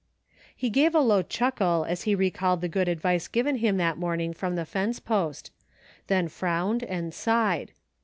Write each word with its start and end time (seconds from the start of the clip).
He 0.55 0.71
gave 0.71 0.95
a 0.95 0.99
low 0.99 1.21
chuckle 1.21 1.85
as 1.87 2.01
he 2.09 2.15
recalled 2.15 2.61
the 2.61 2.67
good 2.67 2.87
advice 2.87 3.27
given 3.27 3.57
him 3.57 3.77
that 3.77 3.99
morning 3.99 4.33
from 4.33 4.55
the 4.55 4.65
fence 4.65 4.99
post, 4.99 5.51
then 6.07 6.27
frowned 6.27 6.83
and 6.85 7.13
sighed. 7.13 7.71